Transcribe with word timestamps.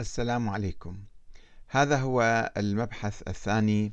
السلام 0.00 0.48
عليكم. 0.48 1.04
هذا 1.68 1.96
هو 1.96 2.52
المبحث 2.56 3.22
الثاني 3.28 3.92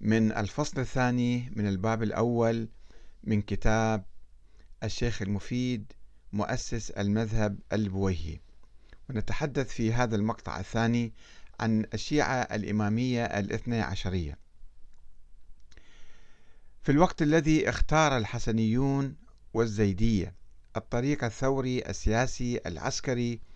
من 0.00 0.32
الفصل 0.32 0.80
الثاني 0.80 1.52
من 1.56 1.68
الباب 1.68 2.02
الأول 2.02 2.68
من 3.24 3.42
كتاب 3.42 4.04
الشيخ 4.84 5.22
المفيد 5.22 5.92
مؤسس 6.32 6.90
المذهب 6.90 7.58
البويهي. 7.72 8.40
ونتحدث 9.10 9.68
في 9.68 9.92
هذا 9.92 10.16
المقطع 10.16 10.60
الثاني 10.60 11.12
عن 11.60 11.86
الشيعة 11.94 12.34
الإمامية 12.34 13.24
الاثنى 13.24 13.80
عشرية. 13.80 14.38
في 16.82 16.92
الوقت 16.92 17.22
الذي 17.22 17.68
اختار 17.68 18.16
الحسنيون 18.16 19.16
والزيدية 19.54 20.34
الطريق 20.76 21.24
الثوري 21.24 21.82
السياسي 21.88 22.60
العسكري 22.66 23.47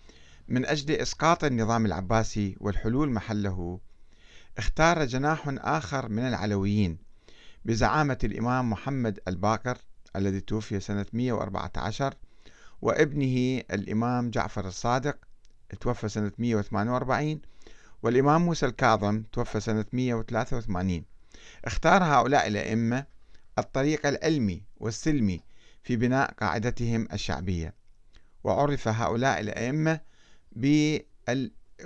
من 0.53 0.67
أجل 0.67 0.95
إسقاط 0.95 1.45
النظام 1.45 1.87
العباسي 1.87 2.57
والحلول 2.61 3.11
محله 3.11 3.81
اختار 4.59 5.05
جناح 5.05 5.55
آخر 5.59 6.09
من 6.09 6.29
العلويين 6.29 6.99
بزعامة 7.65 8.19
الإمام 8.25 8.71
محمد 8.71 9.21
الباقر 9.29 9.79
الذي 10.17 10.41
توفي 10.41 10.81
سنة 10.81 11.07
114 11.13 12.15
وابنه 12.83 13.63
الإمام 13.73 14.31
جعفر 14.31 14.69
الصادق 14.69 15.17
توفى 15.81 16.09
سنة 16.09 16.33
148 16.39 17.41
والإمام 18.03 18.43
موسى 18.43 18.67
الكاظم 18.67 19.23
توفى 19.33 19.61
سنة 19.61 19.85
183 19.93 21.05
اختار 21.65 22.05
هؤلاء 22.05 22.49
الأئمة 22.49 23.05
الطريق 23.59 24.07
العلمي 24.07 24.63
والسلمي 24.81 25.41
في 25.83 25.97
بناء 25.97 26.33
قاعدتهم 26.33 27.09
الشعبية 27.13 27.75
وعرف 28.45 28.89
هؤلاء 28.89 29.41
الأئمة 29.41 30.12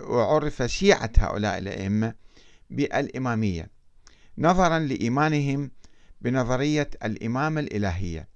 وعرف 0.01 0.63
شيعة 0.63 1.11
هؤلاء 1.19 1.59
الأئمة 1.59 2.15
بالإمامية 2.71 3.71
نظرا 4.39 4.79
لإيمانهم 4.79 5.71
بنظرية 6.21 6.91
الإمامة 7.05 7.61
الإلهية 7.61 8.29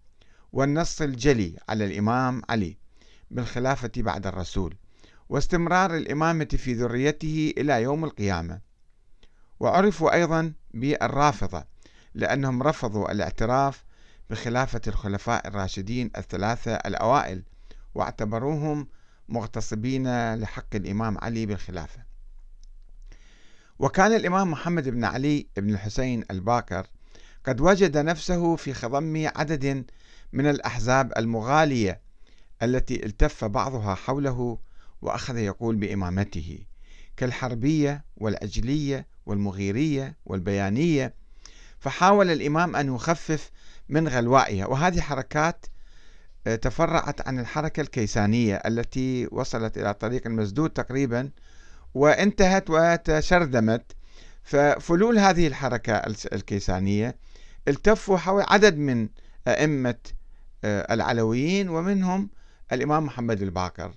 والنص 0.52 1.02
الجلي 1.02 1.58
على 1.68 1.84
الإمام 1.84 2.42
علي 2.48 2.76
بالخلافة 3.30 3.90
بعد 3.96 4.26
الرسول 4.26 4.76
واستمرار 5.28 5.96
الإمامة 5.96 6.44
في 6.44 6.74
ذريته 6.74 7.54
إلى 7.58 7.82
يوم 7.82 8.04
القيامة. 8.04 8.60
وعرفوا 9.60 10.14
أيضا 10.14 10.52
بالرافضة 10.74 11.64
لأنهم 12.14 12.62
رفضوا 12.62 13.12
الاعتراف 13.12 13.84
بخلافة 14.30 14.80
الخلفاء 14.86 15.48
الراشدين 15.48 16.10
الثلاثة 16.16 16.74
الأوائل 16.74 17.42
واعتبروهم 17.94 18.88
مغتصبين 19.30 20.34
لحق 20.34 20.74
الإمام 20.74 21.18
علي 21.18 21.46
بالخلافة. 21.46 22.02
وكان 23.78 24.12
الإمام 24.12 24.50
محمد 24.50 24.88
بن 24.88 25.04
علي 25.04 25.46
بن 25.56 25.74
الحسين 25.74 26.24
الباكر 26.30 26.86
قد 27.44 27.60
وجد 27.60 27.98
نفسه 27.98 28.56
في 28.56 28.74
خضم 28.74 29.30
عدد 29.36 29.84
من 30.32 30.46
الأحزاب 30.46 31.12
المغالية 31.16 32.00
التي 32.62 33.06
التف 33.06 33.44
بعضها 33.44 33.94
حوله 33.94 34.58
وأخذ 35.02 35.36
يقول 35.36 35.76
بإمامته 35.76 36.58
كالحربية 37.16 38.04
والعجلية 38.16 39.06
والمغيرية 39.26 40.16
والبيانية 40.26 41.14
فحاول 41.78 42.30
الإمام 42.30 42.76
أن 42.76 42.94
يخفف 42.94 43.50
من 43.88 44.08
غلوائها. 44.08 44.66
وهذه 44.66 45.00
حركات 45.00 45.66
تفرعت 46.44 47.28
عن 47.28 47.38
الحركة 47.38 47.80
الكيسانية 47.80 48.54
التي 48.54 49.28
وصلت 49.32 49.78
إلى 49.78 49.94
طريق 49.94 50.26
المسدود 50.26 50.70
تقريبا 50.70 51.30
وانتهت 51.94 52.64
وتشردمت. 52.70 53.92
ففلول 54.42 55.18
هذه 55.18 55.46
الحركة 55.46 55.92
الكيسانية 56.32 57.16
التفوا 57.68 58.16
حول 58.16 58.44
عدد 58.48 58.76
من 58.76 59.08
أئمة 59.48 59.94
آه، 60.64 60.94
العلويين 60.94 61.68
ومنهم 61.68 62.30
الإمام 62.72 63.04
محمد 63.04 63.42
الباقر. 63.42 63.92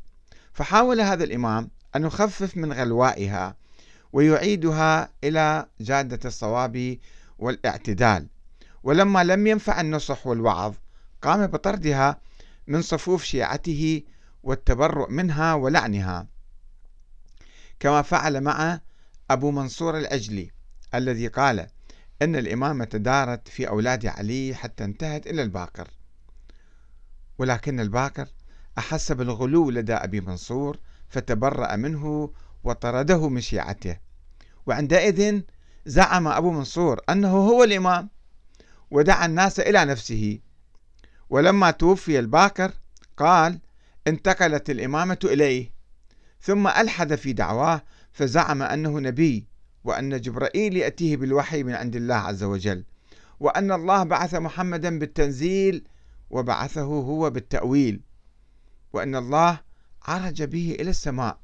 فحاول 0.53 1.01
هذا 1.01 1.23
الإمام 1.23 1.69
أن 1.95 2.05
يخفف 2.05 2.57
من 2.57 2.73
غلوائها 2.73 3.55
ويعيدها 4.13 5.09
إلى 5.23 5.65
جادة 5.81 6.19
الصواب 6.25 6.97
والاعتدال. 7.39 8.27
ولما 8.83 9.23
لم 9.23 9.47
ينفع 9.47 9.81
النصح 9.81 10.27
والوعظ 10.27 10.73
قام 11.21 11.47
بطردها 11.47 12.19
من 12.67 12.81
صفوف 12.81 13.23
شيعته 13.23 14.03
والتبرؤ 14.43 15.09
منها 15.09 15.53
ولعنها. 15.53 16.27
كما 17.79 18.01
فعل 18.01 18.41
مع 18.41 18.79
أبو 19.29 19.51
منصور 19.51 19.97
العجلي 19.97 20.51
الذي 20.93 21.27
قال 21.27 21.67
أن 22.21 22.35
الإمامة 22.35 22.85
دارت 22.85 23.47
في 23.47 23.67
أولاد 23.67 24.05
علي 24.05 24.55
حتى 24.55 24.83
انتهت 24.83 25.27
إلى 25.27 25.43
الباقر. 25.43 25.87
ولكن 27.37 27.79
الباقر 27.79 28.27
أحس 28.77 29.11
بالغلو 29.11 29.69
لدى 29.69 29.93
أبي 29.93 30.21
منصور 30.21 30.79
فتبرأ 31.09 31.75
منه 31.75 32.33
وطرده 32.63 33.29
من 33.29 33.41
شيعته. 33.41 33.97
وعندئذ 34.65 35.41
زعم 35.85 36.27
أبو 36.27 36.51
منصور 36.51 37.01
أنه 37.09 37.37
هو 37.37 37.63
الإمام 37.63 38.09
ودعا 38.91 39.25
الناس 39.25 39.59
إلى 39.59 39.85
نفسه. 39.85 40.39
ولما 41.33 41.71
توفي 41.71 42.19
الباكر 42.19 42.71
قال 43.17 43.59
انتقلت 44.07 44.69
الإمامة 44.69 45.17
إليه 45.23 45.71
ثم 46.41 46.67
ألحد 46.67 47.15
في 47.15 47.33
دعواه 47.33 47.81
فزعم 48.11 48.61
أنه 48.61 48.99
نبي 48.99 49.47
وأن 49.83 50.21
جبرائيل 50.21 50.77
يأتيه 50.77 51.17
بالوحي 51.17 51.63
من 51.63 51.73
عند 51.73 51.95
الله 51.95 52.15
عز 52.15 52.43
وجل 52.43 52.85
وأن 53.39 53.71
الله 53.71 54.03
بعث 54.03 54.35
محمدا 54.35 54.99
بالتنزيل 54.99 55.83
وبعثه 56.29 56.81
هو 56.81 57.29
بالتأويل 57.29 58.01
وأن 58.93 59.15
الله 59.15 59.59
عرج 60.05 60.43
به 60.43 60.77
إلى 60.79 60.89
السماء 60.89 61.37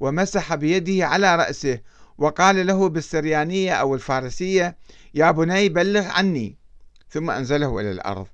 ومسح 0.00 0.54
بيده 0.54 1.06
على 1.06 1.36
رأسه 1.36 1.80
وقال 2.18 2.66
له 2.66 2.88
بالسريانية 2.88 3.72
أو 3.72 3.94
الفارسية 3.94 4.76
يا 5.14 5.30
بني 5.30 5.68
بلغ 5.68 6.06
عني. 6.06 6.58
ثم 7.08 7.30
أنزله 7.30 7.80
إلى 7.80 7.90
الأرض. 7.90 8.26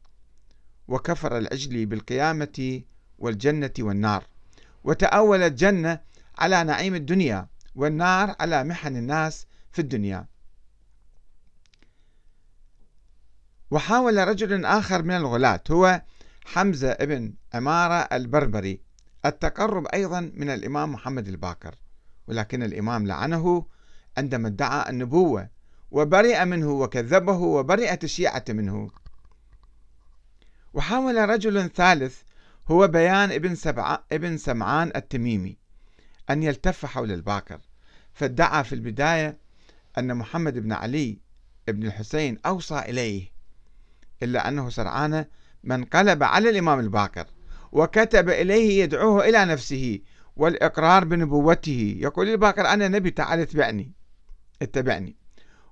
وكفر 0.88 1.38
العجلي 1.38 1.86
بالقيامة 1.86 2.82
والجنة 3.18 3.72
والنار. 3.78 4.24
وتأول 4.84 5.42
الجنة 5.42 6.00
على 6.38 6.64
نعيم 6.64 6.94
الدنيا 6.94 7.48
والنار 7.74 8.36
على 8.40 8.64
محن 8.64 8.96
الناس 8.96 9.46
في 9.72 9.78
الدنيا. 9.78 10.26
وحاول 13.70 14.28
رجل 14.28 14.64
آخر 14.64 15.02
من 15.02 15.16
الغلاة 15.16 15.60
هو 15.70 16.02
حمزة 16.44 16.90
ابن 16.90 17.34
عمارة 17.54 17.94
البربري 17.94 18.80
التقرب 19.26 19.86
أيضا 19.94 20.20
من 20.34 20.50
الإمام 20.50 20.92
محمد 20.92 21.28
الباكر. 21.28 21.74
ولكن 22.28 22.62
الإمام 22.62 23.06
لعنه 23.06 23.66
عندما 24.16 24.48
ادعى 24.48 24.90
النبوة 24.90 25.48
وبرئ 25.90 26.44
منه 26.44 26.70
وكذبه 26.70 27.36
وبرئت 27.36 28.04
الشيعة 28.04 28.44
منه. 28.48 28.90
وحاول 30.74 31.28
رجل 31.28 31.70
ثالث 31.70 32.18
هو 32.68 32.88
بيان 32.88 33.32
ابن, 33.32 33.54
سبع 33.54 33.98
ابن 34.12 34.36
سمعان 34.36 34.92
التميمي 34.96 35.56
أن 36.30 36.42
يلتف 36.42 36.86
حول 36.86 37.12
الباكر. 37.12 37.60
فادعى 38.12 38.64
في 38.64 38.74
البداية 38.74 39.38
أن 39.98 40.16
محمد 40.16 40.58
بن 40.58 40.72
علي 40.72 41.18
بن 41.68 41.86
الحسين 41.86 42.38
أوصى 42.46 42.78
إليه 42.78 43.30
إلا 44.22 44.48
أنه 44.48 44.70
سرعان 44.70 45.24
من 45.64 45.84
قلب 45.84 46.22
على 46.22 46.50
الإمام 46.50 46.80
الباكر 46.80 47.26
وكتب 47.72 48.28
إليه 48.28 48.82
يدعوه 48.82 49.28
إلى 49.28 49.44
نفسه 49.44 50.00
والإقرار 50.36 51.04
بنبوته. 51.04 51.96
يقول 51.98 52.28
الباكر 52.28 52.66
أنا 52.66 52.88
نبي 52.88 53.10
تعال 53.10 53.40
اتبعني 53.40 53.92
اتبعني. 54.62 55.16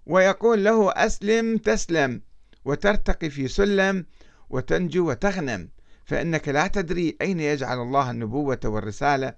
ويقول 0.07 0.65
له 0.65 0.93
أسلم 0.93 1.57
تسلم 1.57 2.23
وترتقي 2.65 3.31
في 3.31 3.49
سلم 3.49 4.07
وتنجو 4.51 5.11
وتغنم 5.11 5.69
فإنك 6.05 6.49
لا 6.49 6.67
تدري 6.67 7.17
أين 7.21 7.41
يجعل 7.41 7.79
الله 7.79 8.11
النبوة 8.11 8.61
والرسالة 8.65 9.35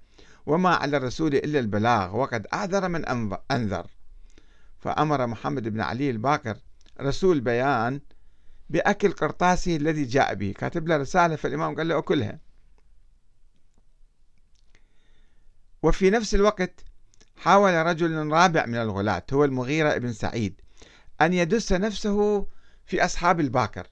وما 0.46 0.74
على 0.74 0.96
الرسول 0.96 1.34
إلا 1.34 1.58
البلاغ 1.58 2.16
وقد 2.16 2.46
أعذر 2.52 2.88
من 2.88 3.04
أنذر. 3.50 3.86
فأمر 4.78 5.26
محمد 5.26 5.68
بن 5.68 5.80
علي 5.80 6.10
الباكر 6.10 6.56
رسول 7.00 7.40
بيان 7.40 8.00
بأكل 8.70 9.12
قرطاسه 9.12 9.76
الذي 9.76 10.04
جاء 10.04 10.34
به. 10.34 10.54
كاتب 10.58 10.88
له 10.88 10.96
رسالة 10.96 11.36
فالإمام 11.36 11.74
قال 11.74 11.88
له 11.88 11.98
أكلها. 11.98 12.38
وفي 15.82 16.10
نفس 16.10 16.34
الوقت 16.34 16.84
حاول 17.36 17.86
رجل 17.86 18.26
رابع 18.32 18.66
من 18.66 18.76
الغلاة 18.76 19.22
هو 19.32 19.44
المغيرة 19.44 19.98
بن 19.98 20.12
سعيد 20.12 20.60
أن 21.20 21.32
يدس 21.32 21.72
نفسه 21.72 22.46
في 22.86 23.04
أصحاب 23.04 23.40
الباكر 23.40 23.86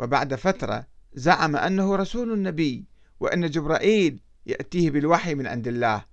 وبعد 0.00 0.34
فترة 0.34 0.86
زعم 1.14 1.56
أنه 1.56 1.96
رسول 1.96 2.32
النبي 2.32 2.84
وأن 3.20 3.50
جبرائيل 3.50 4.22
يأتيه 4.46 4.90
بالوحي 4.90 5.34
من 5.34 5.46
عند 5.46 5.68
الله. 5.68 6.04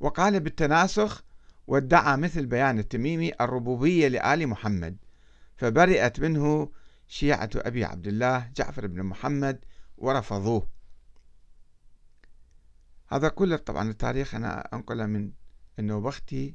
وقال 0.00 0.40
بالتناسخ 0.40 1.24
وادعى 1.66 2.16
مثل 2.16 2.46
بيان 2.46 2.78
التميمي 2.78 3.32
الربوبية 3.40 4.08
لآل 4.08 4.48
محمد 4.48 4.96
فبرئت 5.56 6.20
منه 6.20 6.72
شيعة 7.08 7.50
أبي 7.56 7.84
عبد 7.84 8.06
الله 8.06 8.50
جعفر 8.56 8.86
بن 8.86 9.02
محمد 9.02 9.64
ورفضوه. 9.96 10.68
هذا 13.08 13.28
كله 13.28 13.56
طبعا 13.56 13.90
التاريخ 13.90 14.34
أنا 14.34 14.68
أنقله 14.74 15.06
من 15.06 15.30
النوبختي 15.78 16.54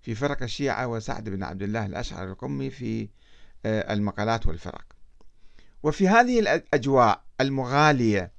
في 0.00 0.14
فرق 0.14 0.42
الشيعة 0.42 0.86
وسعد 0.86 1.28
بن 1.28 1.42
عبد 1.42 1.62
الله 1.62 1.86
الأشعري 1.86 2.30
القمي 2.30 2.70
في 2.70 3.08
آه، 3.66 3.92
المقالات 3.92 4.46
والفرق. 4.46 4.95
وفي 5.86 6.08
هذه 6.08 6.40
الأجواء 6.40 7.24
المغالية 7.40 8.32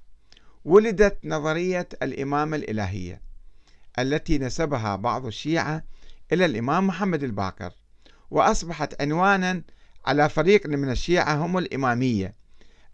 ولدت 0.65 1.17
نظرية 1.23 1.89
الإمامة 2.03 2.57
الإلهية 2.57 3.21
التي 3.99 4.37
نسبها 4.37 4.95
بعض 4.95 5.25
الشيعة 5.25 5.83
إلى 6.33 6.45
الإمام 6.45 6.87
محمد 6.87 7.23
الباقر 7.23 7.73
وأصبحت 8.31 9.01
عنوانا 9.01 9.63
على 10.05 10.29
فريق 10.29 10.67
من 10.67 10.89
الشيعة 10.89 11.35
هم 11.35 11.57
الإمامية 11.57 12.35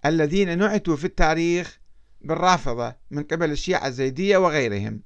الذين 0.06 0.58
نعتوا 0.58 0.96
في 0.96 1.06
التاريخ 1.06 1.80
بالرافضة 2.22 2.96
من 3.12 3.24
قبل 3.24 3.52
الشيعة 3.52 3.88
الزيدية 3.88 4.38
وغيرهم. 4.38 5.02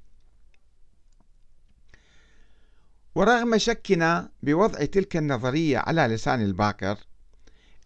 ورغم 3.14 3.58
شكنا 3.58 4.30
بوضع 4.42 4.84
تلك 4.84 5.16
النظرية 5.16 5.78
على 5.78 6.02
لسان 6.02 6.42
الباقر 6.42 7.07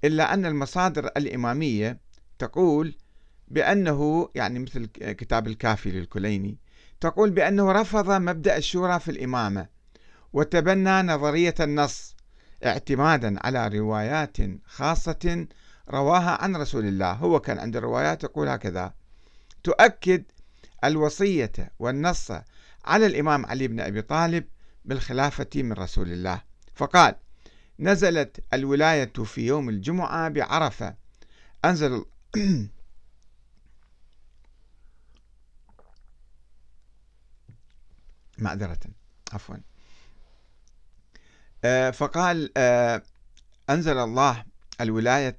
إلا 0.04 0.34
أن 0.34 0.46
المصادر 0.46 1.06
الإمامية 1.06 2.00
تقول 2.38 2.94
بأنه 3.48 4.28
يعني 4.34 4.58
مثل 4.58 4.86
كتاب 4.94 5.46
الكافي 5.46 5.90
للكليني 5.90 6.58
تقول 7.00 7.30
بأنه 7.30 7.72
رفض 7.72 8.10
مبدأ 8.10 8.56
الشورى 8.56 9.00
في 9.00 9.10
الإمامة 9.10 9.66
وتبنى 10.32 11.02
نظرية 11.02 11.54
النص 11.60 12.16
اعتمادا 12.64 13.46
على 13.46 13.68
روايات 13.68 14.36
خاصة 14.66 15.46
رواها 15.90 16.42
عن 16.42 16.56
رسول 16.56 16.86
الله. 16.86 17.12
هو 17.12 17.40
كان 17.40 17.58
عنده 17.58 17.80
روايات 17.80 18.24
يقول 18.24 18.48
هكذا 18.48 18.92
تؤكد 19.64 20.24
الوصية 20.84 21.52
والنص 21.78 22.32
على 22.84 23.06
الإمام 23.06 23.46
علي 23.46 23.68
بن 23.68 23.80
أبي 23.80 24.02
طالب 24.02 24.44
بالخلافة 24.84 25.48
من 25.56 25.72
رسول 25.72 26.12
الله 26.12 26.42
فقال 26.74 27.14
نزلت 27.82 28.44
الولاية 28.54 29.12
في 29.12 29.46
يوم 29.46 29.68
الجمعة 29.68 30.28
بعرفة. 30.28 30.94
أنزل 31.64 32.04
معذرة. 38.38 38.78
عفوا. 39.32 39.56
آه، 41.64 41.90
فقال 41.90 42.52
آه، 42.56 43.02
أنزل 43.70 43.98
الله 43.98 44.44
الولاية 44.80 45.36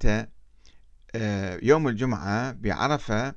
آه، 1.14 1.60
يوم 1.62 1.88
الجمعة 1.88 2.52
بعرفة. 2.52 3.34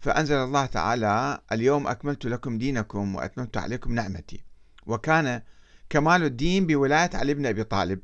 فأنزل 0.00 0.36
الله 0.36 0.66
تعالى 0.66 1.40
اليوم 1.52 1.86
أكملت 1.86 2.24
لكم 2.24 2.58
دينكم 2.58 3.14
وأتممت 3.14 3.56
عليكم 3.56 3.94
نعمتي. 3.94 4.44
وكان 4.86 5.42
كمال 5.90 6.24
الدين 6.24 6.66
بولاية 6.66 7.10
علي 7.14 7.34
بن 7.34 7.46
أبي 7.46 7.64
طالب. 7.64 8.00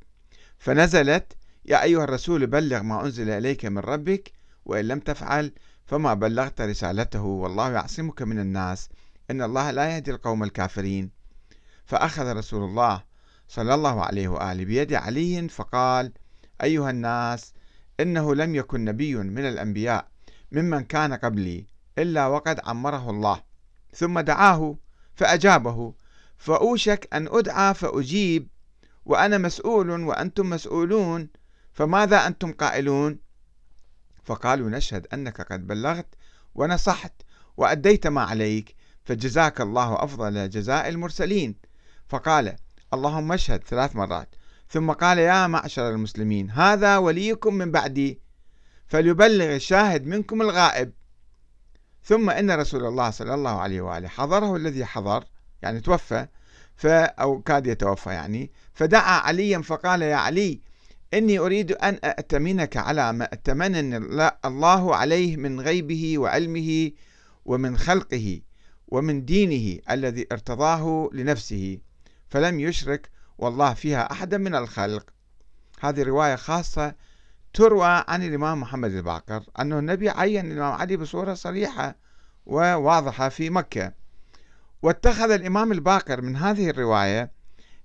فنزلت 0.58 1.32
يا 1.64 1.82
أيها 1.82 2.05
الرسول 2.05 2.47
بلغ 2.47 2.82
ما 2.82 3.05
أنزل 3.05 3.31
إليك 3.31 3.64
من 3.64 3.79
ربك 3.79 4.32
وإن 4.64 4.88
لم 4.88 4.99
تفعل 5.00 5.53
فما 5.87 6.14
بلغت 6.14 6.61
رسالته 6.61 7.23
والله 7.23 7.70
يعصمك 7.70 8.23
من 8.23 8.38
الناس. 8.38 8.88
إن 9.31 9.43
الله 9.43 9.70
لا 9.70 9.97
يهدي 9.97 10.11
القوم 10.11 10.44
الكافرين. 10.44 11.11
فأخذ 11.87 12.37
رسول 12.37 12.64
الله 12.64 13.03
صلى 13.49 13.75
الله 13.75 14.05
عليه 14.05 14.29
وآله 14.29 14.64
بيد 14.64 14.93
علي 14.93 15.49
فقال 15.49 16.12
أيها 16.62 16.91
الناس 16.91 17.53
إنه 18.00 18.35
لم 18.35 18.55
يكن 18.55 18.85
نبي 18.85 19.14
من 19.17 19.49
الأنبياء 19.49 20.08
ممن 20.53 20.85
كان 20.85 21.12
قبلي 21.12 21.67
إلا 21.99 22.26
وقد 22.26 22.61
عمره 22.64 23.11
الله 23.11 23.43
ثم 23.94 24.20
دعاه 24.20 24.76
فأجابه 25.14 25.94
فأوشك 26.37 27.08
أن 27.12 27.29
أدعى 27.31 27.75
فأجيب 27.75 28.49
وأنا 29.06 29.38
مسؤول 29.38 29.91
وأنتم 29.91 30.50
مسؤولون 30.50 31.29
فماذا 31.73 32.26
أنتم 32.26 32.53
قائلون؟ 32.53 33.19
فقالوا 34.25 34.70
نشهد 34.70 35.06
أنك 35.12 35.41
قد 35.41 35.67
بلغت 35.67 36.14
ونصحت 36.55 37.12
وأديت 37.56 38.06
ما 38.06 38.23
عليك 38.23 38.76
فجزاك 39.05 39.61
الله 39.61 40.05
أفضل 40.05 40.50
جزاء 40.50 40.88
المرسلين. 40.88 41.55
فقال 42.08 42.56
اللهم 42.94 43.32
اشهد 43.32 43.64
ثلاث 43.64 43.97
مرات. 43.97 44.35
ثم 44.69 44.93
قال 44.93 45.19
يا 45.19 45.47
معشر 45.47 45.91
المسلمين 45.91 46.50
هذا 46.50 46.97
وليكم 46.97 47.55
من 47.55 47.70
بعدي 47.70 48.20
فليبلغ 48.87 49.55
الشاهد 49.55 50.06
منكم 50.06 50.43
الغائب. 50.43 50.93
ثم 52.03 52.31
إن 52.31 52.50
رسول 52.50 52.85
الله 52.85 53.11
صلى 53.11 53.35
الله 53.35 53.61
عليه 53.61 53.81
وآله 53.81 54.08
حضره 54.08 54.56
الذي 54.56 54.85
حضر 54.85 55.25
يعني 55.62 55.81
توفى 55.81 56.26
أو 56.84 57.43
كاد 57.43 57.67
يتوفى 57.67 58.11
يعني. 58.11 58.50
فدعا 58.75 59.20
عليا 59.20 59.62
فقال 59.62 60.02
يا 60.02 60.17
علي 60.17 60.61
إني 61.14 61.38
أريد 61.38 61.73
أن 61.73 61.99
أأتمنك 62.05 62.76
على 62.76 63.12
ما 63.12 63.25
أتمنن 63.25 64.11
الله 64.44 64.96
عليه 64.96 65.37
من 65.37 65.61
غيبه 65.61 66.19
وعلمه 66.19 66.90
ومن 67.44 67.78
خلقه 67.78 68.40
ومن 68.88 69.25
دينه 69.25 69.81
الذي 69.90 70.26
ارتضاه 70.32 71.11
لنفسه 71.12 71.78
فلم 72.28 72.61
يشرك 72.61 73.11
والله 73.38 73.75
فيها 73.75 74.12
أحدا 74.12 74.38
من 74.38 74.55
الخلق. 74.55 75.11
هذه 75.81 76.02
رواية 76.02 76.37
خاصة 76.37 76.94
تروى 77.55 78.05
عن 78.08 78.22
الإمام 78.22 78.61
محمد 78.61 78.90
الباقر 78.93 79.43
أنه 79.61 79.79
النبي 79.79 80.08
عين 80.08 80.52
الإمام 80.52 80.72
علي 80.72 80.96
بصورة 80.96 81.34
صريحة 81.34 81.96
وواضحة 82.46 83.29
في 83.29 83.50
مكة. 83.50 83.93
واتخذ 84.82 85.31
الإمام 85.31 85.73
الباقر 85.73 86.20
من 86.20 86.37
هذه 86.37 86.70
الرواية 86.70 87.32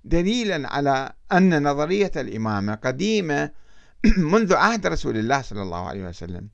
دليلا 0.04 0.68
على 0.68 1.12
أن 1.32 1.68
نظرية 1.68 2.12
الإمامة 2.16 2.74
قديمة 2.74 3.50
منذ 4.32 4.54
عهد 4.54 4.86
رسول 4.86 5.16
الله 5.16 5.42
صلى 5.42 5.62
الله 5.62 5.88
عليه 5.88 6.04
وسلم 6.08 6.48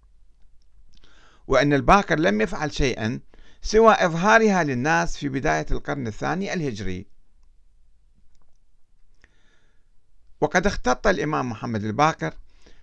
وأن 1.46 1.72
الباقر 1.72 2.18
لم 2.18 2.40
يفعل 2.40 2.72
شيئا 2.72 3.20
سوى 3.62 3.92
إظهارها 3.92 4.64
للناس 4.64 5.16
في 5.16 5.28
بداية 5.28 5.66
القرن 5.70 6.06
الثاني 6.06 6.54
الهجري. 6.54 7.06
وقد 10.40 10.66
اختط 10.66 11.06
الإمام 11.06 11.50
محمد 11.50 11.84
الباقر 11.84 12.34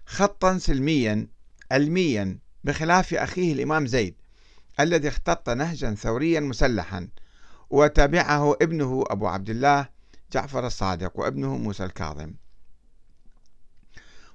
خطا 0.06 0.58
سلميا 0.58 1.28
علميا 1.72 2.38
بخلاف 2.64 3.14
أخيه 3.14 3.54
الإمام 3.54 3.88
زيد 3.88 4.16
الذي 4.80 5.08
اختط 5.08 5.50
نهجا 5.50 5.96
ثوريا 5.96 6.40
مسلحا. 6.40 7.10
وتبعه 7.70 8.58
ابنه 8.62 9.04
أبو 9.08 9.28
عبد 9.28 9.50
الله 9.50 9.88
جعفر 10.32 10.68
الصادق 10.68 11.20
وابنه 11.20 11.58
موسى 11.58 11.84
الكاظم. 11.84 12.34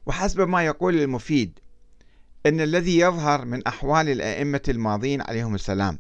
وحسب 0.06 0.40
ما 0.40 0.64
يقول 0.64 1.00
المفيد 1.00 1.58
أن 2.46 2.60
الذي 2.60 2.98
يظهر 2.98 3.44
من 3.44 3.66
أحوال 3.66 4.08
الأئمة 4.08 4.62
الماضين 4.68 5.20
عليهم 5.20 5.54
السلام 5.54 5.98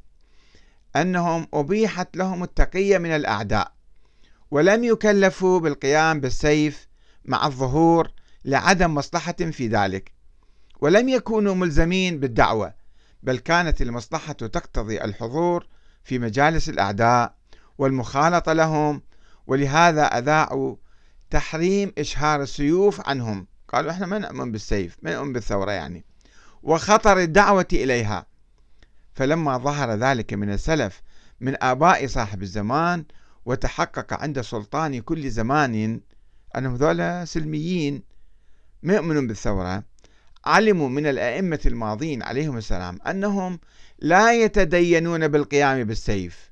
أنهم 0.96 1.46
أبيحت 1.54 2.16
لهم 2.16 2.42
التقية 2.42 2.98
من 2.98 3.10
الأعداء 3.10 3.72
ولم 4.50 4.84
يكلفوا 4.84 5.60
بالقيام 5.60 6.20
بالسيف 6.20 6.88
مع 7.24 7.46
الظهور 7.46 8.10
لعدم 8.44 8.94
مصلحة 8.94 9.32
في 9.32 9.68
ذلك 9.68 10.12
ولم 10.80 11.08
يكونوا 11.08 11.54
ملزمين 11.54 12.20
بالدعوة 12.20 12.74
بل 13.22 13.38
كانت 13.38 13.82
المصلحة 13.82 14.32
تقتضي 14.32 15.04
الحضور 15.04 15.66
في 16.04 16.18
مجالس 16.18 16.68
الأعداء 16.68 17.34
والمخالطة 17.78 18.52
لهم 18.52 19.02
ولهذا 19.46 20.02
أذاعوا 20.02 20.76
تحريم 21.30 21.92
إشهار 21.98 22.42
السيوف 22.42 23.08
عنهم. 23.08 23.46
قالوا 23.68 23.90
إحنا 23.90 24.06
ما 24.06 24.18
نؤمن 24.18 24.52
بالسيف 24.52 24.96
ما 25.02 25.14
نؤمن 25.14 25.32
بالثورة 25.32 25.70
يعني. 25.72 26.04
وخطر 26.62 27.18
الدعوة 27.18 27.68
إليها. 27.72 28.26
فلما 29.14 29.58
ظهر 29.58 29.90
ذلك 29.94 30.34
من 30.34 30.52
السلف 30.52 31.02
من 31.40 31.62
آباء 31.62 32.06
صاحب 32.06 32.42
الزمان 32.42 33.04
وتحقق 33.44 34.22
عند 34.22 34.40
سلطان 34.40 35.00
كل 35.00 35.30
زمان 35.30 36.00
أنهم 36.56 36.74
ذولا 36.74 37.24
سلميين 37.24 38.02
ما 38.82 38.94
يؤمنون 38.94 39.26
بالثورة. 39.26 39.89
علموا 40.44 40.88
من 40.88 41.06
الأئمة 41.06 41.60
الماضين 41.66 42.22
عليهم 42.22 42.56
السلام 42.56 42.98
أنهم 43.06 43.60
لا 43.98 44.32
يتدينون 44.32 45.28
بالقيام 45.28 45.84
بالسيف 45.84 46.50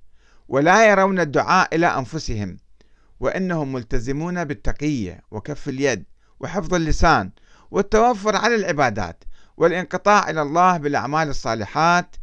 ولا 0.49 0.90
يرون 0.90 1.21
الدعاء 1.21 1.75
إلى 1.75 1.87
أنفسهم 1.87 2.57
وإنهم 3.21 3.73
ملتزمون 3.73 4.45
بالتقية 4.45 5.21
وكف 5.30 5.68
اليد 5.68 6.04
وحفظ 6.40 6.75
اللسان 6.75 7.30
والتوفر 7.71 8.37
على 8.37 8.54
العبادات 8.54 9.25
والانقطاع 9.57 10.30
إلى 10.30 10.42
الله 10.42 10.76
بالأعمال 10.76 11.28
الصالحات. 11.28 12.16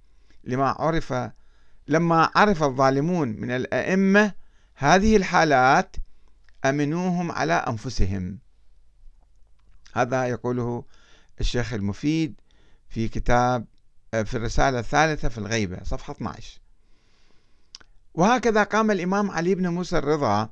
لما 0.43 0.69
عرف 0.69 1.13
لما 1.88 2.31
عرف 2.36 2.63
الظالمون 2.63 3.27
من 3.27 3.51
الأئمة 3.51 4.31
هذه 4.75 5.17
الحالات 5.17 5.95
أمنوهم 6.65 7.31
على 7.31 7.53
أنفسهم. 7.53 8.39
هذا 9.93 10.25
يقوله 10.25 10.84
الشيخ 11.39 11.74
المفيد 11.74 12.42
في 12.89 13.08
كتاب 13.08 13.65
في 14.12 14.38
الرسالة 14.38 14.80
الثالثة 14.80 15.30
في 15.30 15.38
الغيبة 15.38 15.84
صفحة 15.84 16.13
12 16.13 16.60
وهكذا 18.13 18.63
قام 18.63 18.92
الإمام 18.92 19.32
علي 19.32 19.56
بن 19.56 19.68
موسى 19.68 19.98
الرضا 19.98 20.50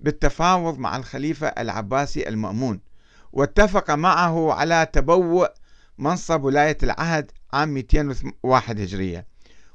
بالتفاوض 0.00 0.78
مع 0.78 0.96
الخليفة 0.96 1.46
العباسي 1.46 2.28
المأمون 2.28 2.80
واتفق 3.32 3.90
معه 3.90 4.52
على 4.52 4.86
تبوء 4.92 5.48
منصب 5.98 6.44
ولاية 6.44 6.78
العهد 6.82 7.30
عام 7.52 7.68
201 7.68 8.80
هجرية. 8.80 9.26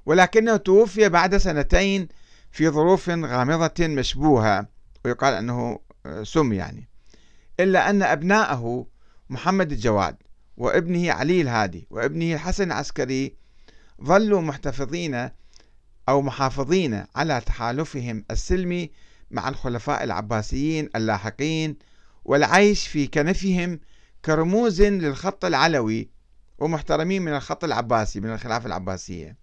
ولكنه 0.06 0.58
توفي 0.58 1.10
بعد 1.10 1.38
سنتين 1.38 2.08
في 2.52 2.70
ظروف 2.70 3.10
غامضة 3.10 3.88
مشبوهة 3.88 4.68
ويقال 5.06 5.34
أنه 5.34 5.80
سم 6.24 6.54
يعني. 6.54 6.90
إلا 7.60 7.90
أن 7.90 8.04
أبناءه 8.04 8.88
محمد 9.30 9.72
الجواد 9.72 10.16
وابنه 10.60 11.12
علي 11.12 11.42
الهادي 11.42 11.88
وابنه 11.90 12.34
الحسن 12.34 12.64
العسكري 12.64 13.36
ظلوا 14.04 14.42
محتفظين 14.42 15.30
أو 16.10 16.22
محافظين 16.22 17.06
على 17.16 17.42
تحالفهم 17.42 18.26
السلمي 18.32 18.92
مع 19.32 19.50
الخلفاء 19.50 20.04
العباسيين 20.04 20.90
اللاحقين 20.96 21.78
والعيش 22.26 22.88
في 22.88 23.08
كنفهم 23.08 23.80
كرموز 24.26 24.82
للخط 24.82 25.46
العلوي 25.46 26.10
ومحترمين 26.58 27.22
من 27.22 27.34
الخط 27.34 27.64
العباسي 27.64 28.20
من 28.20 28.34
الخلافة 28.34 28.68
العباسية. 28.68 29.38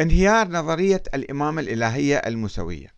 انهيار 0.00 0.48
نظرية 0.48 1.02
الإمامة 1.14 1.60
الإلهية 1.60 2.16
الموسوية 2.16 2.94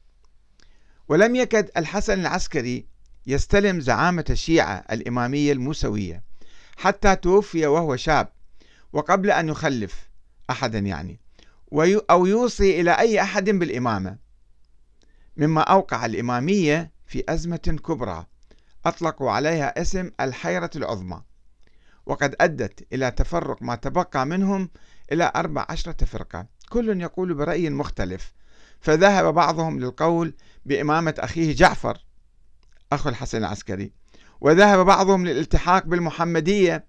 ولم 1.09 1.37
يكد 1.37 1.71
الحسن 1.77 2.21
العسكري 2.21 2.92
يستلم 3.27 3.81
زعامة 3.81 4.25
الشيعة 4.31 4.85
الإمامية 4.93 5.53
الموسوية 5.53 6.23
حتى 6.77 7.17
توفي 7.17 7.67
وهو 7.67 7.97
شاب 7.97 8.29
وقبل 8.93 9.31
أن 9.31 9.49
يخلف 9.49 10.09
أحدا 10.51 10.79
يعني 10.79 11.21
أو 12.11 12.27
يوصي 12.27 12.81
إلى 12.81 12.99
أي 12.99 13.23
أحد 13.23 13.51
بالإمامة. 13.51 14.17
مما 15.37 15.61
أوقع 15.61 16.07
الإمامية 16.07 16.91
في 17.07 17.25
أزمة 17.29 17.79
كبرى 17.87 18.27
أطلقوا 18.87 19.31
عليها 19.31 19.81
اسم 19.81 20.11
الحيرة 20.21 20.71
العظمى 20.77 21.23
وقد 22.07 22.37
أدت 22.41 22.87
إلى 22.93 23.11
تفرق 23.11 23.63
ما 23.63 23.75
تبقى 23.75 24.27
منهم 24.27 24.71
إلى 25.13 25.33
أربع 25.37 25.67
عشرة 25.69 26.05
فرقة. 26.05 26.47
كل 26.69 27.01
يقول 27.01 27.35
برأي 27.35 27.71
مختلف 27.71 28.33
فذهب 28.81 29.35
بعضهم 29.35 29.81
للقول 29.81 30.35
بإمامة 30.67 31.15
أخيه 31.19 31.55
جعفر. 31.55 31.99
أخو 32.95 33.09
الحسن 33.09 33.39
العسكري. 33.39 33.93
وذهب 34.41 34.87
بعضهم 34.87 35.27
للالتحاق 35.27 35.87
بالمحمدية 35.87 36.85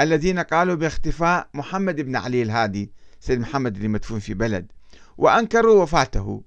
الذين 0.00 0.38
قالوا 0.38 0.74
باختفاء 0.74 1.48
محمد 1.54 2.00
بن 2.00 2.16
علي 2.16 2.42
الهادي 2.42 2.92
سيد 3.20 3.40
محمد 3.40 3.76
اللي 3.76 3.88
مدفون 3.88 4.18
في 4.18 4.34
بلد 4.34 4.72
وأنكروا 5.18 5.82
وفاته. 5.82 6.42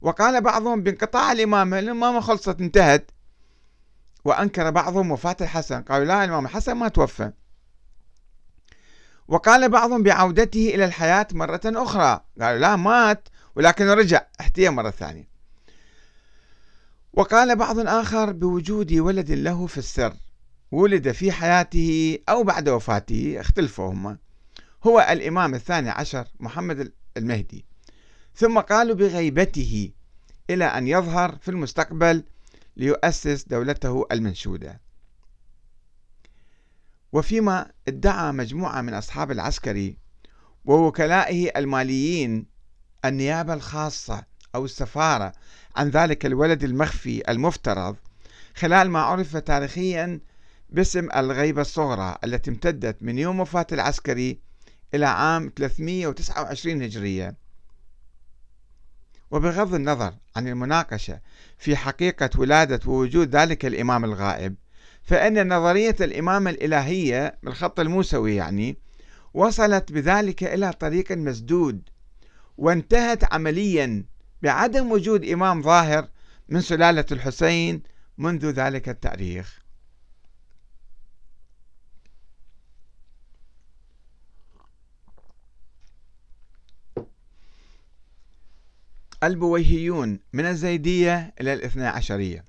وقال 0.00 0.40
بعضهم 0.40 0.82
بانقطاع 0.82 1.32
الإمامة 1.32 1.78
الإمامة 1.78 2.20
خلصت 2.20 2.60
انتهت. 2.60 3.10
وأنكر 4.24 4.70
بعضهم 4.70 5.10
وفاة 5.10 5.36
الحسن 5.40 5.82
قالوا 5.82 6.06
لا 6.06 6.24
الإمام 6.24 6.44
الحسن 6.44 6.72
ما 6.72 6.88
توفى. 6.88 7.32
وقال 9.28 9.68
بعضهم 9.68 10.02
بعودته 10.02 10.70
إلى 10.74 10.84
الحياة 10.84 11.26
مرة 11.32 11.60
أخرى 11.66 12.20
قالوا 12.40 12.58
لا 12.58 12.76
مات 12.76 13.28
ولكن 13.56 13.88
رجع 13.88 14.26
احتيا 14.40 14.70
مرة 14.70 14.90
ثانية. 14.90 15.29
وقال 17.12 17.56
بعض 17.56 17.78
آخر 17.78 18.32
بوجود 18.32 18.92
ولد 18.92 19.30
له 19.30 19.66
في 19.66 19.78
السر 19.78 20.16
ولد 20.72 21.12
في 21.12 21.32
حياته 21.32 22.18
أو 22.28 22.42
بعد 22.42 22.68
وفاته 22.68 23.40
اختلفوا 23.40 23.92
هم 23.92 24.18
هو 24.86 25.00
الإمام 25.10 25.54
الثاني 25.54 25.90
عشر 25.90 26.28
محمد 26.40 26.92
المهدي. 27.16 27.64
ثم 28.34 28.58
قالوا 28.58 28.94
بغيبته 28.94 29.90
إلى 30.50 30.64
أن 30.64 30.88
يظهر 30.88 31.38
في 31.40 31.50
المستقبل 31.50 32.24
ليؤسس 32.76 33.44
دولته 33.44 34.06
المنشودة. 34.12 34.80
وفيما 37.12 37.70
ادعى 37.88 38.32
مجموعة 38.32 38.80
من 38.80 38.94
أصحاب 38.94 39.30
العسكري 39.30 39.96
ووكلائه 40.64 41.58
الماليين 41.58 42.46
النيابة 43.04 43.54
الخاصة 43.54 44.29
أو 44.54 44.64
السفارة 44.64 45.32
عن 45.76 45.88
ذلك 45.88 46.26
الولد 46.26 46.64
المخفي 46.64 47.30
المفترض 47.30 47.96
خلال 48.54 48.90
ما 48.90 49.00
عرف 49.00 49.36
تاريخيا 49.36 50.20
باسم 50.70 51.08
الغيبة 51.16 51.60
الصغرى 51.60 52.16
التي 52.24 52.50
امتدت 52.50 53.02
من 53.02 53.18
يوم 53.18 53.40
وفاة 53.40 53.66
العسكري 53.72 54.38
إلى 54.94 55.06
عام 55.06 55.52
329 55.56 56.82
هجرية. 56.82 57.36
وبغض 59.30 59.74
النظر 59.74 60.14
عن 60.36 60.48
المناقشة 60.48 61.20
في 61.58 61.76
حقيقة 61.76 62.30
ولادة 62.38 62.80
ووجود 62.86 63.36
ذلك 63.36 63.66
الإمام 63.66 64.04
الغائب 64.04 64.54
فإن 65.02 65.56
نظرية 65.56 65.96
الإمامة 66.00 66.50
الإلهية 66.50 67.38
بالخط 67.42 67.80
الموسوي 67.80 68.36
يعني 68.36 68.76
وصلت 69.34 69.92
بذلك 69.92 70.44
إلى 70.44 70.72
طريق 70.72 71.12
مسدود 71.12 71.88
وانتهت 72.58 73.34
عمليا 73.34 74.04
بعدم 74.42 74.92
وجود 74.92 75.24
إمام 75.24 75.62
ظاهر 75.62 76.08
من 76.48 76.60
سلالة 76.60 77.06
الحسين 77.12 77.82
منذ 78.18 78.50
ذلك 78.50 78.88
التاريخ. 78.88 79.60
البويهيون 89.22 90.20
من 90.32 90.44
الزيدية 90.46 91.34
إلى 91.40 91.52
الاثنى 91.52 91.86
عشرية. 91.86 92.44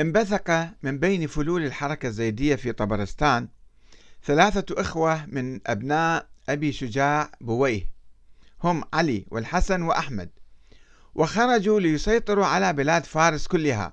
انبثق 0.00 0.70
من 0.82 0.98
بين 0.98 1.26
فلول 1.26 1.64
الحركة 1.64 2.06
الزيدية 2.06 2.56
في 2.56 2.72
طبرستان 2.72 3.48
ثلاثة 4.24 4.80
إخوة 4.80 5.26
من 5.26 5.60
أبناء 5.66 6.28
أبي 6.48 6.72
شجاع 6.72 7.30
بويه. 7.40 7.97
هم 8.64 8.84
علي 8.92 9.26
والحسن 9.30 9.82
وأحمد. 9.82 10.30
وخرجوا 11.14 11.80
ليسيطروا 11.80 12.46
على 12.46 12.72
بلاد 12.72 13.04
فارس 13.04 13.46
كلها 13.46 13.92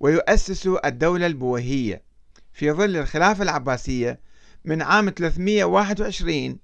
ويؤسسوا 0.00 0.88
الدولة 0.88 1.26
البويهية 1.26 2.02
في 2.52 2.72
ظل 2.72 2.96
الخلافة 2.96 3.42
العباسية 3.42 4.20
من 4.64 4.82
عام 4.82 5.08
321 5.10 6.58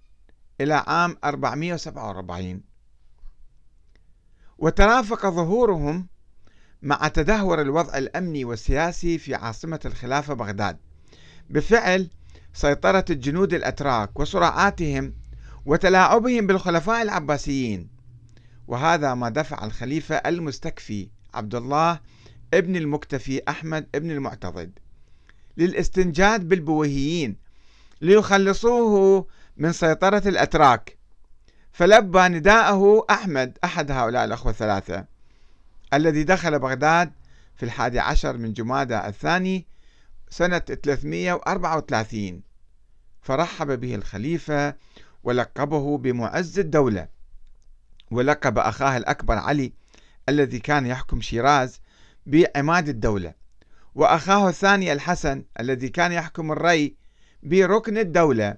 إلى 0.61 0.75
عام 0.75 1.17
447 1.25 2.63
وترافق 4.59 5.27
ظهورهم 5.27 6.07
مع 6.83 7.09
تدهور 7.09 7.61
الوضع 7.61 7.99
الأمني 7.99 8.45
والسياسي 8.45 9.19
في 9.19 9.35
عاصمة 9.35 9.81
الخلافة 9.85 10.35
بغداد. 10.35 10.79
بفعل 11.51 12.11
سيطرة 12.53 13.05
الجنود 13.11 13.55
الأتراك 13.55 14.21
وصراعاتهم 14.21 15.15
وتلاعبهم 15.67 16.47
بالخلفاء 16.47 17.03
العباسيين. 17.03 17.89
وهذا 18.69 19.15
ما 19.15 19.29
دفع 19.29 19.65
الخليفة 19.65 20.15
المستكفي 20.17 21.09
عبد 21.35 21.55
الله 21.55 22.01
ابن 22.55 22.77
المكتفي 22.77 23.43
أحمد 23.49 23.87
ابن 23.95 24.11
المعتضد 24.11 24.79
للاستنجاد 25.57 26.49
بالبويهيين 26.49 27.37
ليخلصوه 28.01 29.27
من 29.57 29.73
سيطرة 29.73 30.23
الأتراك. 30.27 30.99
فلبى 31.73 32.19
نداءه 32.19 33.07
أحمد 33.11 33.59
أحد 33.65 33.91
هؤلاء 33.91 34.25
الأخوة 34.25 34.53
الثلاثة 34.53 35.05
الذي 35.95 36.25
دخل 36.25 36.59
بغداد 36.59 37.13
في 37.57 37.63
الحادي 37.63 38.01
عشر 38.01 38.37
من 38.37 38.53
جمادى 38.53 38.99
الثاني 38.99 39.67
سنة 40.31 40.59
334 40.59 42.43
فرحب 43.23 43.81
به 43.81 43.95
الخليفة 43.95 44.75
ولقبه 45.23 45.99
بمعز 45.99 46.59
الدولة. 46.59 47.09
ولقب 48.11 48.59
أخاه 48.59 48.97
الأكبر 48.97 49.35
علي 49.35 49.73
الذي 50.29 50.59
كان 50.59 50.87
يحكم 50.87 51.21
شيراز 51.21 51.81
بعماد 52.27 52.89
الدولة. 52.89 53.35
وأخاه 53.95 54.49
الثاني 54.49 54.93
الحسن 54.93 55.45
الذي 55.61 55.89
كان 55.89 56.13
يحكم 56.13 56.53
الري 56.53 56.97
بركن 57.43 57.99
الدولة. 57.99 58.57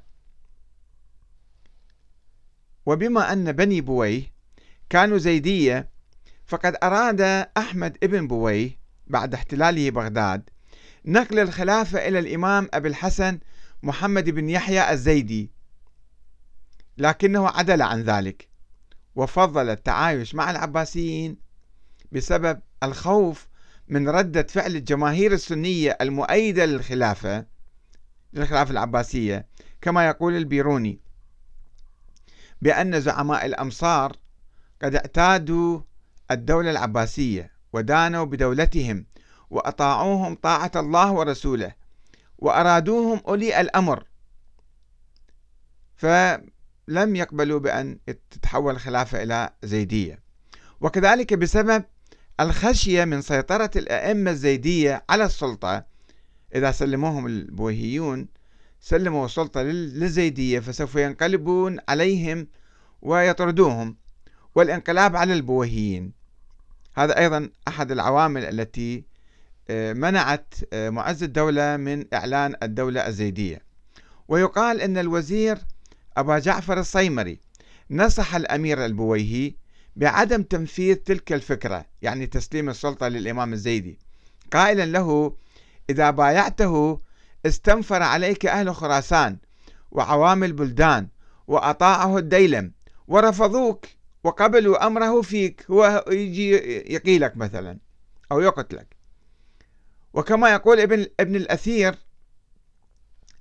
وبما 2.87 3.33
أن 3.33 3.53
بني 3.53 3.81
بويه 3.81 4.23
كانوا 4.91 5.19
زيدية 5.19 5.89
فقد 6.47 6.77
أراد 6.83 7.21
أحمد 7.57 7.99
ابن 8.03 8.27
بويه 8.27 8.79
بعد 9.07 9.35
احتلاله 9.35 9.91
بغداد 9.91 10.51
نقل 11.05 11.39
الخلافة 11.39 12.09
إلى 12.09 12.19
الإمام 12.19 12.69
أبي 12.75 12.89
الحسن 12.89 13.39
محمد 13.83 14.31
بن 14.31 14.49
يحيى 14.49 14.93
الزيدي. 14.93 15.51
لكنه 16.99 17.49
عدل 17.49 17.83
عن 17.83 18.03
ذلك 18.03 18.49
وفضل 19.17 19.71
التعايش 19.71 20.35
مع 20.35 20.51
العباسيين 20.51 21.37
بسبب 22.13 22.61
الخوف 22.83 23.49
من 23.89 24.09
ردة 24.09 24.43
فعل 24.43 24.77
الجماهير 24.77 25.33
السنية 25.33 25.99
المؤيدة 26.01 26.65
للخلافة 26.65 27.47
للخلافة 28.33 28.71
العباسية 28.71 29.47
كما 29.81 30.07
يقول 30.07 30.37
البيروني 30.37 31.01
بأن 32.63 33.01
زعماء 33.01 33.47
الأمصار 33.47 34.17
قد 34.83 34.95
اعتادوا 34.95 35.81
الدولة 36.31 36.71
العباسية 36.71 37.51
ودانوا 37.73 38.25
بدولتهم 38.25 39.07
وأطاعوهم 39.51 40.35
طاعة 40.35 40.71
الله 40.77 41.13
ورسوله 41.13 41.75
وأرادوهم 42.39 43.21
أولي 43.29 43.61
الأمر. 43.61 44.05
فلم 46.91 47.17
يقبلوا 47.17 47.59
بأن 47.61 47.99
تتحول 48.31 48.75
الخلافة 48.75 49.23
إلى 49.23 49.51
زيدية. 49.63 50.19
وكذلك 50.81 51.35
بسبب 51.35 51.85
الخشية 52.41 53.05
من 53.05 53.21
سيطرة 53.21 53.71
الأئمة 53.77 54.31
الزيدية 54.31 55.05
على 55.11 55.25
السلطة 55.25 55.85
إذا 56.55 56.71
سلموهم 56.71 57.27
البويهيون 57.27 58.29
سلموا 58.81 59.25
السلطة 59.25 59.63
للزيدية 59.63 60.61
فسوف 60.61 60.97
ينقلبون 60.97 61.79
عليهم 61.89 62.49
ويطردوهم. 63.03 63.97
والانقلاب 64.55 65.17
على 65.17 65.33
البويهيين 65.33 66.13
هذا 66.95 67.19
أيضا 67.19 67.51
أحد 67.69 67.91
العوامل 67.91 68.45
التي 68.45 69.05
آه، 69.69 69.93
منعت 69.93 70.55
آه، 70.73 70.91
معز 70.91 71.23
الدولة 71.23 71.77
من 71.77 72.05
إعلان 72.15 72.55
الدولة 72.63 73.07
الزيدية. 73.07 73.63
ويقال 74.29 74.81
أن 74.81 74.99
الوزير 74.99 75.59
أبا 76.21 76.39
جعفر 76.39 76.81
الصيمري 76.81 77.41
نصح 77.91 78.35
الأمير 78.35 78.85
البويهي 78.85 79.55
بعدم 79.97 80.43
تنفيذ 80.43 80.95
تلك 80.95 81.33
الفكرة 81.33 81.87
يعني 82.03 82.27
تسليم 82.27 82.69
السلطة 82.69 83.09
للإمام 83.09 83.53
الزيدي. 83.53 83.99
قائلا 84.53 84.87
له 84.87 85.37
إذا 85.91 86.11
بايعته 86.11 87.01
استنفر 87.47 88.03
عليك 88.03 88.47
أهل 88.47 88.75
خراسان 88.75 89.39
وعوام 89.91 90.45
البلدان 90.45 91.09
وأطاعه 91.47 92.19
الديلم 92.19 92.73
ورفضوك 93.09 93.87
وقبلوا 94.25 94.87
أمره 94.87 95.23
فيك 95.23 95.65
هو 95.71 96.05
يجي 96.09 96.51
يقيلك 96.95 97.37
مثلا 97.37 97.79
أو 98.33 98.41
يقتلك. 98.41 98.97
وكما 100.15 100.51
يقول 100.51 100.81
ابن, 100.81 101.07
ابن 101.21 101.37
الأثير 101.37 101.95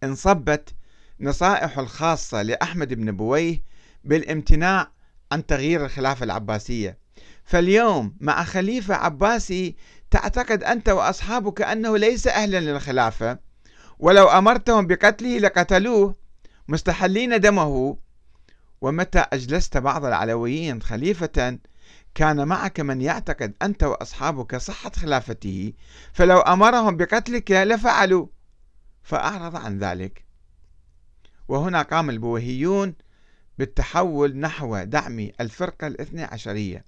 انصبت 0.04 0.76
نصائح 1.22 1.80
الخاصة 1.80 2.42
لأحمد 2.42 2.94
بن 2.94 3.12
بويه 3.12 3.64
بالامتناع 4.04 4.92
عن 5.32 5.46
تغيير 5.46 5.86
الخلافة 5.86 6.24
العباسية. 6.24 6.98
فاليوم 7.44 8.16
مع 8.20 8.44
خليفة 8.44 8.96
عباسي 8.96 9.76
تعتقد 10.12 10.64
أنت 10.64 10.90
وأصحابك 10.90 11.62
أنه 11.62 11.98
ليس 11.98 12.28
أهلا 12.28 12.60
للخلافة 12.60 13.40
ولو 14.00 14.28
أمرتهم 14.28 14.88
بقتله 14.88 15.38
لقتلوه 15.38 16.16
مستحلين 16.68 17.40
دمه. 17.40 17.98
ومتى 18.82 19.26
أجلست 19.34 19.78
بعض 19.78 20.06
العلويين 20.06 20.82
خليفة 20.82 21.60
كان 22.16 22.48
معك 22.48 22.80
من 22.80 23.02
يعتقد 23.02 23.54
أنت 23.62 23.84
وأصحابك 23.84 24.56
صحة 24.56 24.92
خلافته 24.96 25.74
فلو 26.14 26.40
أمرهم 26.40 26.98
بقتلك 26.98 27.52
لفعلوا. 27.52 28.28
فأعرض 29.04 29.56
عن 29.56 29.80
ذلك. 29.80 30.29
وهنا 31.50 31.82
قام 31.82 32.10
البوهيون 32.10 32.96
بالتحول 33.58 34.38
نحو 34.38 34.84
دعم 34.84 35.30
الفرقة 35.42 35.88
الاثنى 35.88 36.24
عشرية 36.24 36.86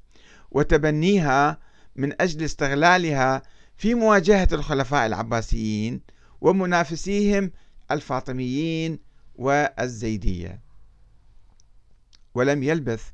وتبنيها 0.51 1.59
من 1.95 2.21
أجل 2.21 2.43
استغلالها 2.43 3.41
في 3.77 3.95
مواجهة 3.95 4.47
الخلفاء 4.51 5.05
العباسيين 5.05 6.01
ومنافسيهم 6.41 7.51
الفاطميين 7.91 8.99
والزيدية. 9.35 10.61
ولم 12.35 12.63
يلبث 12.63 13.09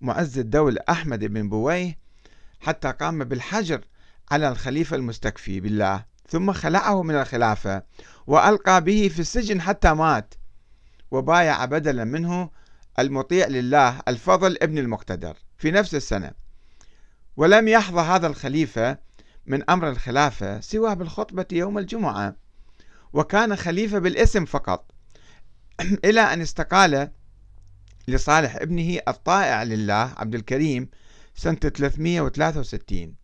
معز 0.00 0.38
الدولة 0.38 0.80
أحمد 0.88 1.24
بن 1.24 1.48
بويه 1.48 1.98
حتى 2.60 2.92
قام 2.92 3.24
بالحجر 3.24 3.84
على 4.30 4.48
الخليفة 4.48 4.96
المستكفي 4.96 5.60
بالله 5.60 6.04
ثم 6.28 6.52
خلعه 6.52 7.02
من 7.02 7.14
الخلافة 7.14 7.82
وألقى 8.26 8.84
به 8.84 9.08
في 9.08 9.20
السجن 9.20 9.60
حتى 9.60 9.94
مات. 9.94 10.34
وبايع 11.10 11.64
بدلا 11.64 12.04
منه 12.04 12.50
المطيع 12.98 13.46
لله 13.46 14.00
الفضل 14.08 14.56
ابن 14.62 14.78
المقتدر 14.78 15.36
في 15.58 15.70
نفس 15.70 15.94
السنة. 15.94 16.32
ولم 17.36 17.68
يحظى 17.68 18.00
هذا 18.00 18.26
الخليفة 18.26 18.98
من 19.46 19.70
أمر 19.70 19.88
الخلافة 19.88 20.60
سوى 20.60 20.94
بالخطبة 20.94 21.46
يوم 21.52 21.78
الجمعة 21.78 22.36
وكان 23.12 23.56
خليفة 23.56 23.98
بالاسم 23.98 24.44
فقط 24.44 24.90
إلى 26.04 26.20
أن 26.20 26.40
استقال 26.40 27.10
لصالح 28.08 28.56
ابنه 28.56 28.98
الطائع 29.08 29.62
لله 29.62 30.14
عبد 30.16 30.34
الكريم 30.34 30.88
سنة 31.34 31.54
363 31.54 33.14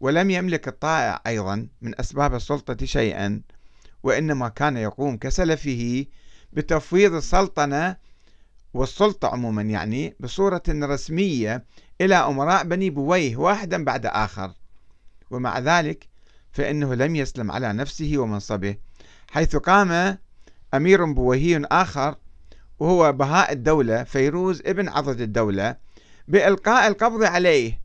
ولم 0.00 0.30
يملك 0.30 0.68
الطائع 0.68 1.22
أيضا 1.26 1.68
من 1.80 2.00
أسباب 2.00 2.34
السلطة 2.34 2.86
شيئا 2.86 3.42
وإنما 4.02 4.48
كان 4.48 4.76
يقوم 4.76 5.16
كسلفه 5.16 6.06
بتفويض 6.54 7.14
السلطنة 7.14 7.96
والسلطة 8.74 9.28
عموما 9.28 9.62
يعني 9.62 10.16
بصورة 10.20 10.62
رسمية 10.68 11.64
إلى 12.00 12.14
أمراء 12.14 12.64
بني 12.64 12.90
بويه 12.90 13.36
واحدا 13.36 13.84
بعد 13.84 14.06
آخر. 14.06 14.52
ومع 15.30 15.58
ذلك 15.58 16.08
فإنه 16.52 16.94
لم 16.94 17.16
يسلم 17.16 17.52
على 17.52 17.72
نفسه 17.72 18.12
ومنصبه 18.16 18.76
حيث 19.30 19.56
قام 19.56 20.18
أمير 20.74 21.04
بويهي 21.04 21.64
آخر 21.64 22.16
وهو 22.80 23.12
بهاء 23.12 23.52
الدولة 23.52 24.04
فيروز 24.04 24.62
ابن 24.66 24.88
عضد 24.88 25.20
الدولة 25.20 25.76
بإلقاء 26.28 26.88
القبض 26.88 27.22
عليه 27.22 27.80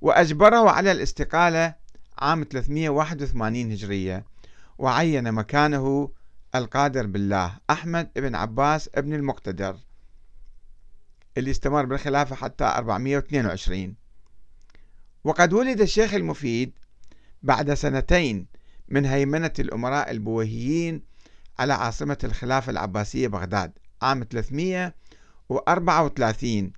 وأجبره 0.00 0.70
على 0.70 0.92
الاستقالة 0.92 1.74
عام 2.18 2.46
381 2.50 3.72
هجرية 3.72 4.24
وعين 4.78 5.32
مكانه 5.32 6.10
القادر 6.58 7.06
بالله. 7.06 7.58
أحمد 7.70 8.10
بن 8.16 8.34
عباس 8.34 8.90
ابن 8.94 9.14
المقتدر 9.14 9.76
اللي 11.36 11.50
استمر 11.50 11.84
بالخلافة 11.84 12.36
حتى 12.36 12.64
422 12.64 13.94
وقد 15.24 15.52
ولد 15.52 15.80
الشيخ 15.80 16.14
المفيد 16.14 16.72
بعد 17.42 17.74
سنتين 17.74 18.46
من 18.88 19.06
هيمنة 19.06 19.52
الأمراء 19.58 20.10
البويهيين 20.10 21.02
على 21.58 21.74
عاصمة 21.74 22.18
الخلافة 22.24 22.70
العباسية 22.70 23.28
بغداد 23.28 23.72
عام 24.02 24.26
334 24.30 26.72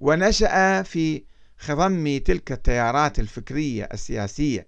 ونشأ 0.00 0.82
في 0.82 1.24
خضم 1.58 2.18
تلك 2.18 2.52
التيارات 2.52 3.18
الفكرية 3.18 3.88
السياسية 3.92 4.66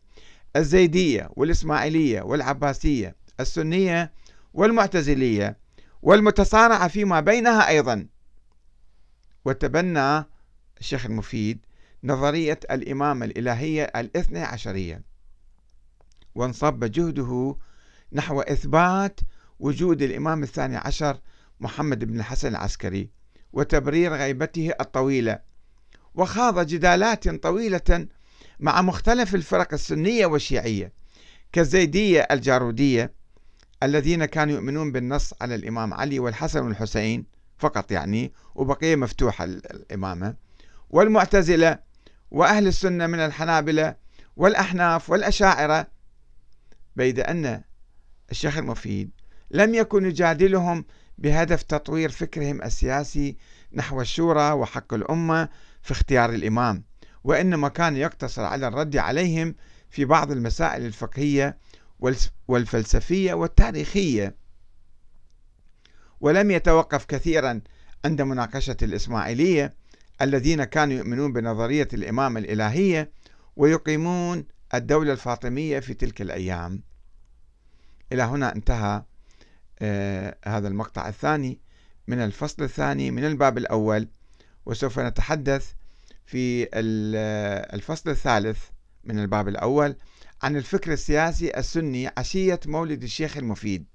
الزيدية 0.57 1.31
والإسماعيلية 1.37 2.23
والعباسية 2.23 3.17
السنية 3.40 4.12
والمعتزلية 4.55 5.59
والمتصارعة 6.03 6.88
فيما 6.88 7.20
بينها 7.20 7.68
أيضا. 7.68 8.07
وتبنى 9.44 10.24
الشيخ 10.81 11.07
المفيد 11.07 11.66
نظرية 12.05 12.61
الإمامة 12.70 13.27
الإلهية 13.27 13.83
الاثنى 13.83 14.38
عشرية 14.38 15.03
وانصب 16.35 16.85
جهده 16.85 17.57
نحو 18.12 18.40
إثبات 18.40 19.20
وجود 19.59 20.03
الإمام 20.03 20.42
الثاني 20.42 20.77
عشر 20.77 21.20
محمد 21.61 22.05
بن 22.05 22.18
الحسن 22.18 22.48
العسكري 22.48 23.11
وتبرير 23.53 24.14
غيبته 24.14 24.72
الطويلة. 24.81 25.38
وخاض 26.14 26.66
جدالات 26.66 27.29
طويلة 27.29 28.07
مع 28.61 28.83
مختلف 28.83 29.35
الفرق 29.35 29.72
السنية 29.72 30.27
والشيعية 30.27 30.92
كالزيدية 31.53 32.20
الجارودية 32.20 33.17
الذين 33.83 34.25
كانوا 34.25 34.55
يؤمنون 34.55 34.93
بالنص 34.93 35.35
على 35.41 35.55
الإمام 35.55 35.95
علي 35.95 36.19
والحسن 36.19 36.64
والحسين 36.64 37.27
فقط 37.59 37.93
يعني 37.93 38.33
وبقية 38.55 38.97
مفتوحة 38.97 39.45
الإمامة. 39.45 40.35
والمعتزلة 40.91 41.79
وأهل 42.31 42.67
السنة 42.67 43.07
من 43.07 43.19
الحنابلة 43.19 43.95
والأحناف 44.37 45.11
والأشاعرة 45.11 45.87
بيد 46.97 47.21
أن 47.21 47.62
الشيخ 48.31 48.59
المفيد 48.59 49.11
لم 49.51 49.75
يكن 49.75 50.07
يجادلهم 50.07 50.85
بهدف 51.19 51.62
تطوير 51.62 52.11
فكرهم 52.11 52.62
السياسي 52.62 53.37
نحو 53.73 54.01
الشورى 54.01 54.53
وحق 54.53 54.95
الأمة 54.95 55.49
في 55.83 55.93
اختيار 55.93 56.31
الإمام 56.31 56.85
وإنما 57.25 57.69
كان 57.69 57.97
يقتصر 57.97 58.43
على 58.43 58.69
الرد 58.69 58.97
عليهم 58.97 59.55
في 59.91 60.05
بعض 60.05 60.31
المسائل 60.31 60.87
الفقهية 60.87 61.59
والفلسفية 62.49 63.35
والتاريخية. 63.35 64.37
ولم 66.21 66.51
يتوقف 66.51 67.05
كثيرا 67.05 67.61
عند 68.05 68.23
مناقشة 68.23 68.77
الإسماعيلية 68.83 69.75
الذين 70.23 70.65
كانوا 70.65 70.95
يؤمنون 70.97 71.33
بنظرية 71.33 71.89
الإمامة 71.93 72.41
الإلهية 72.41 73.11
ويقيمون 73.57 74.47
الدولة 74.75 75.13
الفاطمية 75.13 75.81
في 75.81 75.95
تلك 75.95 76.23
الأيام. 76.23 76.83
إلى 78.13 78.23
هنا 78.23 78.55
انتهى 78.55 79.03
آه 79.79 80.37
هذا 80.45 80.69
المقطع 80.69 81.09
الثاني. 81.09 81.61
من 82.07 82.19
الفصل 82.19 82.63
الثاني 82.63 83.11
من 83.11 83.25
الباب 83.25 83.59
الأول. 83.59 84.09
وسوف 84.67 84.99
نتحدث 84.99 85.73
في 86.27 86.69
الفصل 87.75 88.11
الثالث 88.11 88.59
من 89.05 89.19
الباب 89.19 89.49
الأول. 89.49 89.97
عن 90.42 90.57
الفكر 90.57 90.92
السياسي 90.92 91.59
السني 91.59 92.11
عشية 92.18 92.61
مولد 92.66 93.03
الشيخ 93.03 93.37
المفيد 93.37 93.87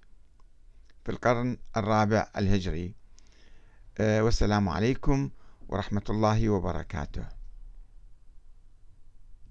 في 1.06 1.12
القرن 1.12 1.58
الرابع 1.78 2.28
الهجري. 2.38 2.96
آه، 3.98 4.24
والسلام 4.24 4.70
عليكم 4.70 5.30
ورحمة 5.70 6.04
الله 6.10 6.50
وبركاته. 6.50 7.43